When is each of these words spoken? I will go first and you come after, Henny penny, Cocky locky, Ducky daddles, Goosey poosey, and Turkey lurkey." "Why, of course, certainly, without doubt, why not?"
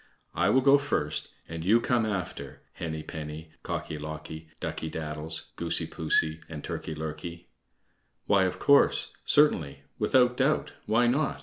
I 0.33 0.49
will 0.49 0.61
go 0.61 0.79
first 0.79 1.29
and 1.47 1.63
you 1.63 1.79
come 1.79 2.07
after, 2.07 2.63
Henny 2.73 3.03
penny, 3.03 3.51
Cocky 3.61 3.99
locky, 3.99 4.49
Ducky 4.59 4.89
daddles, 4.89 5.51
Goosey 5.57 5.85
poosey, 5.85 6.41
and 6.49 6.63
Turkey 6.63 6.95
lurkey." 6.95 7.45
"Why, 8.25 8.45
of 8.45 8.57
course, 8.57 9.11
certainly, 9.25 9.83
without 9.99 10.37
doubt, 10.37 10.73
why 10.87 11.05
not?" 11.05 11.39